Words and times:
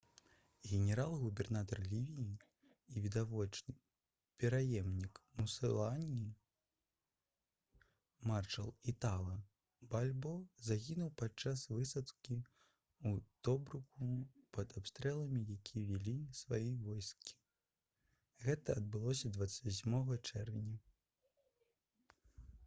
генерал-губернатар 0.69 1.79
лівіі 1.89 2.29
і 2.93 3.01
відавочны 3.01 3.73
пераемнік 4.43 5.19
мусаліні 5.41 6.23
маршал 8.31 8.71
італа 8.93 9.35
бальбо 9.91 10.31
загінуў 10.69 11.11
падчас 11.23 11.65
высадкі 11.75 12.37
ў 12.37 13.23
тобруку 13.49 14.07
пад 14.59 14.73
абстрэлам 14.81 15.35
які 15.53 15.83
вялі 15.91 16.15
свае 16.41 16.67
войскі 16.87 17.35
гэта 18.47 18.77
адбылося 18.81 19.31
28 19.37 19.95
чэрвеня 20.17 20.81